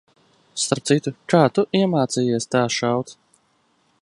[0.61, 3.17] Starp citu, kā tu iemācījies tā šaut?